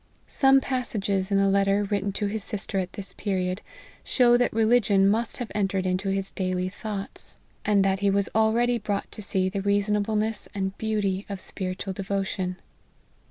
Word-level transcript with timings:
Some 0.25 0.61
passages 0.61 1.29
in 1.29 1.37
a 1.37 1.47
letter 1.47 1.83
written 1.83 2.11
to 2.13 2.25
his 2.25 2.43
sister 2.43 2.79
at 2.79 2.93
this 2.93 3.13
period, 3.13 3.61
show 4.03 4.35
that 4.35 4.51
religion 4.51 5.07
must 5.07 5.37
have 5.37 5.51
entered 5.53 5.85
into 5.85 6.09
his 6.09 6.31
daily 6.31 6.69
thoughts, 6.69 7.37
and 7.65 7.85
that 7.85 7.99
12 7.99 7.99
LIFE 7.99 7.99
OF 7.99 7.99
HENRY 7.99 8.01
MARTYN. 8.01 8.01
he 8.01 8.15
was 8.15 8.29
already 8.69 8.77
brought 8.79 9.11
to 9.11 9.21
see 9.21 9.47
the 9.47 9.61
reasonableness 9.61 10.47
and 10.55 10.75
beauty 10.79 11.27
of 11.29 11.39
spiritual 11.39 11.93
devotion. 11.93 12.57